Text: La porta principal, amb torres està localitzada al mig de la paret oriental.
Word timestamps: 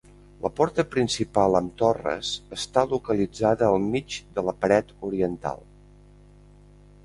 La 0.43 0.49
porta 0.59 0.83
principal, 0.93 1.57
amb 1.59 1.75
torres 1.81 2.31
està 2.57 2.85
localitzada 2.95 3.69
al 3.77 3.87
mig 3.95 4.19
de 4.39 4.47
la 4.51 4.57
paret 4.65 4.93
oriental. 5.11 5.65